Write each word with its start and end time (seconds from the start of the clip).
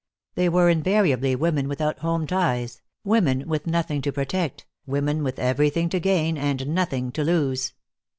They 0.33 0.49
were 0.49 0.67
invariably 0.67 1.35
women 1.35 1.67
without 1.67 1.99
home 1.99 2.25
ties, 2.25 2.81
women 3.03 3.47
with 3.47 3.67
nothing 3.67 4.01
to 4.01 4.11
protect, 4.11 4.65
women 4.87 5.23
with 5.23 5.37
everything 5.37 5.89
to 5.89 5.99
gain 5.99 6.39
and 6.39 6.69
nothing 6.73 7.11
to 7.11 7.23
lose. 7.23 7.73